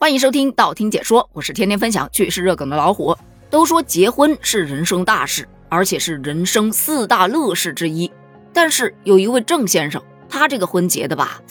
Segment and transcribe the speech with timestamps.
[0.00, 3.16] 欢迎收听道听解说，我是天天分享趣事热梗的老虎。
[3.50, 8.08] 都说结婚是人生大事，而且是人生四大乐事之一。
[8.52, 11.42] 但是有一位郑先生，他这个婚结的吧，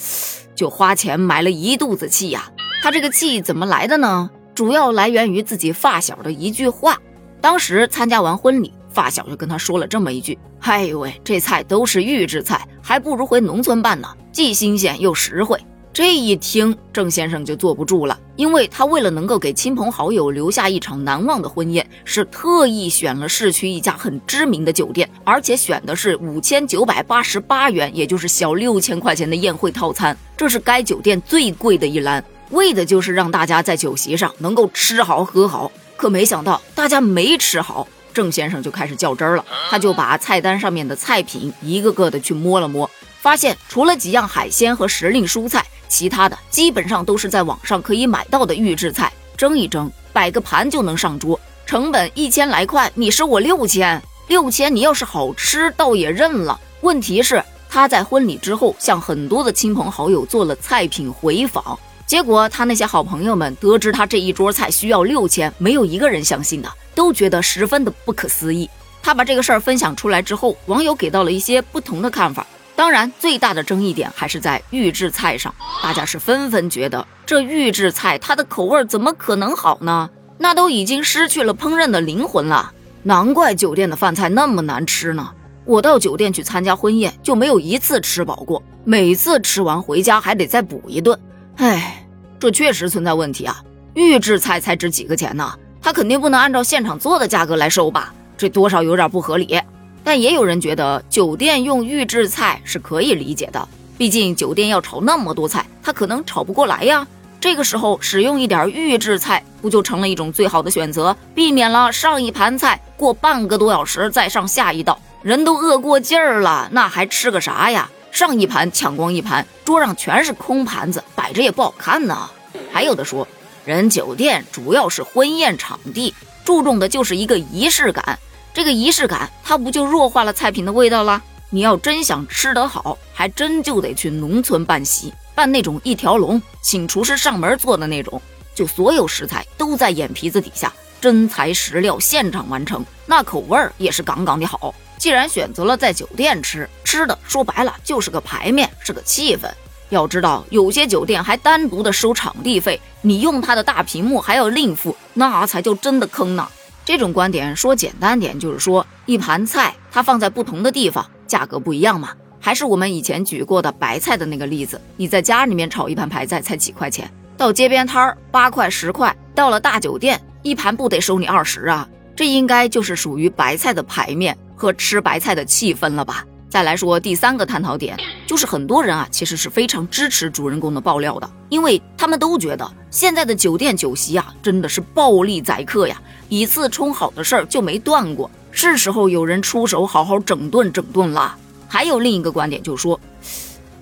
[0.54, 2.50] 就花钱买了一肚子气呀。
[2.82, 4.30] 他这个气怎么来的呢？
[4.54, 6.96] 主要来源于自己发小的一句话。
[7.42, 15.60] 当时参加完婚礼，发小就跟他说了这么一句：“哎呦喂，这菜都是预制菜，还不如回农村办呢，既新鲜又实惠。”
[15.98, 35.72] 这一听，郑先生就坐不住了，因为他为了能够给亲朋好友留下一场难忘的婚宴，是特意选了市区一家很知名的酒店，而且选的是五千九百八十八元，也就是小六千块钱的宴会套餐，这是该酒店最贵的一栏，为的就是让大家在酒席上能够吃好喝好。
[35.96, 42.88] 可没想到，大家没吃好，郑先生就开始较真儿了，他就把菜单上面的菜品一个个的去摸了摸，
[43.18, 45.66] 发现除了几样海鲜和时令蔬菜。
[45.88, 56.58] 其他的基本上都是在网上可以买到的预制菜，蒸一蒸，摆个盘就能上桌，成本一千来块，你收我六千，六千你要是好吃倒也认了。
[56.82, 68.68] 问题是他在婚礼之后向很多的亲朋好友做了菜品回访，结果他那些好朋友们得知他这一桌菜需要六千，没有一个人相信的，都觉得十分的不可思议。
[69.02, 72.46] 他把这个事儿分享出来之后，网友给到了一些不同的看法。
[72.78, 80.08] 当然，最大的争议点还是在预制菜上，大家是纷纷觉得这预制菜它的口味怎么可能好呢？
[80.38, 82.70] 那都已经失去了烹饪的灵魂了。
[83.02, 85.28] 难怪酒店的饭菜那么难吃呢。
[85.64, 91.18] 我到酒店去参加婚宴就没有一次吃饱过，每次吃完回家还得再补一顿。
[91.56, 92.06] 唉，
[92.38, 93.60] 这确实存在问题啊！
[93.94, 95.52] 预制菜才值几个钱呢？
[95.82, 98.14] 他肯定不能按照现场做的价格来收吧？
[98.36, 99.60] 这多少有点不合理。
[100.08, 107.06] 但也有人觉得酒店用预制菜是可以理解的，毕竟酒店要炒那么多菜，他可能炒不过来呀。
[107.38, 117.90] 这个时候使用一点预制菜，不就成了一种最好的选择，避免了上一盘菜过半个多小时再上下一道，人都饿过劲儿了，那还吃个啥呀？
[118.10, 122.30] 上一盘抢光一盘，桌上全是空盘子，摆着也不好看呢。
[122.72, 123.28] 还有的说，
[123.66, 126.14] 人酒店主要是婚宴场地，
[126.46, 128.18] 注重的就是一个仪式感。
[128.52, 131.22] 这个仪式感，它不就弱化了菜品的味道了？
[131.50, 138.20] 你要真想吃得好，还真就得去农村办席，办那种一条龙，请厨师上门做的那种，
[138.54, 144.74] 就所有食材都在眼皮子底下，真材实料，现场完成，那口味儿也是杠杠的好。
[144.98, 149.48] 既然选择了在酒店吃，吃的说白了就是个排面，是个气氛。
[149.90, 156.46] 要知道，有些酒店还单独的收场地费，你用它的大屏幕还要另付，那才叫真的坑呢。
[156.88, 162.12] 这种观点说简单点，就是说一盘菜它放在不同的地方，价格不一样嘛。
[162.40, 171.86] 还是我们以前举过的白菜的那个例子，你在家里面炒一盘白菜才几块钱，到街边摊儿八块十块，到了大酒店一盘不得收你二十啊？
[172.16, 176.24] 这应该就是属于白菜的排面和吃白菜的气氛了吧？
[176.50, 186.00] 再来说第三个探讨点，就是很多人啊其实是非常支持主人公的爆料的，因为他们都觉得现在的酒店酒席啊真的是暴力宰客呀。
[186.30, 191.36] 以次充好的事儿就没断过，是时候有人出手好好整顿整顿了。
[191.68, 192.98] 还有另一个观点，就说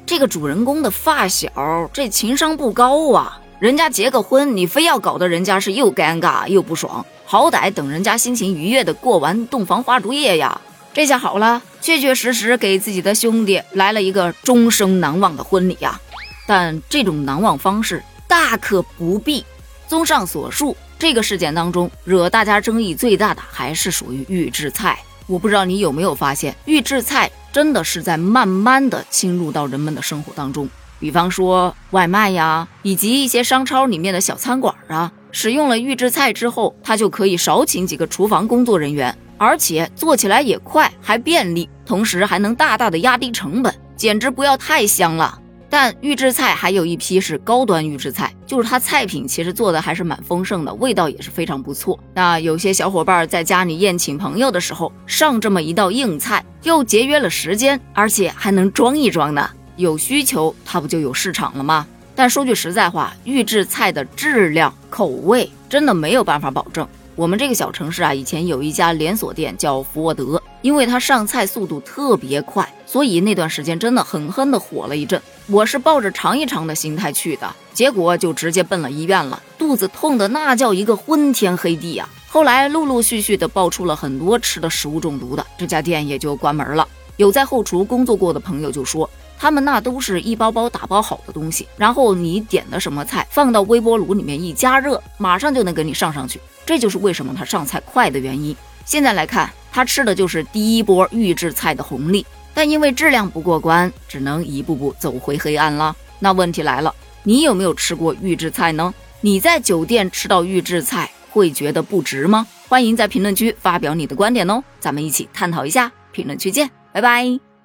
[0.04, 1.48] 这个主人公的发小
[1.92, 10.60] 这情商不高啊，人家结个婚，你非要搞得人家是又尴尬又不爽，好歹等人家心情愉悦的过完洞房花烛夜呀。
[10.96, 16.00] 这下好了，确确实实给自己的兄弟来了一个终生难忘的婚礼呀。
[16.46, 19.44] 但这种难忘方式大可不必。
[19.86, 20.74] 综上所述。
[20.98, 24.98] 这个事件当中，惹大家争议最大的还是属于预制菜。
[25.26, 30.66] 我不知道你有没有发现，预制菜真的是在慢慢的侵入到人们的生活当中。
[30.98, 45.38] 比方说外卖呀，以及一些商超里面的小餐馆啊，使用了预制菜之后，他就可以少请几个厨房工作人员，而且做起来也快，还便利，同时还能大大的压低成本，简直不要太香了。
[45.68, 51.98] 但预制菜还有一批是高端预制菜，就是它菜品其实做的还是蛮丰盛的，味道也是非常不错。
[52.14, 59.50] 那有些小伙伴在家里宴请朋友的时候，上这么一道硬菜，又节约了时间，而且还能装一装呢。
[59.74, 61.86] 有需求，它不就有市场了吗？
[62.14, 66.86] 但说句实在话，预制菜的质量、口味真的没有办法保证。
[67.16, 75.20] 我们这个小城市啊，以前有一家连锁店叫福沃德，因为它上菜速度特别快，所以那段时间真的狠狠的火了一阵。
[75.46, 82.06] 我是抱着尝一尝的心态去的，结果就直接奔了医院了，肚子痛的那叫一个昏天黑地啊！
[82.28, 86.86] 后来陆陆续续的爆出了很多吃的食物中毒的，这家店也就关门了。
[87.16, 96.40] 有在后厨工作过的朋友就说，他们那都是一包包打包好的东西，然后你点的什么菜放到微波炉里面一加热，马上就能给你上上去。
[96.64, 98.56] 这就是为什么他上菜快的原因。
[98.84, 102.24] 现在来看，他吃的就是第一波预制菜的红利，
[102.54, 105.94] 但因为质量不过关，只能一步步走回黑暗了。
[106.18, 108.94] 那问题来了，你有没有吃过预制菜呢？
[109.20, 112.46] 你在酒店吃到预制菜会觉得不值吗？
[112.68, 115.90] 欢迎在评论区发表你的观点哦，咱们一起探讨一下。
[116.12, 117.55] 评论区见，拜拜。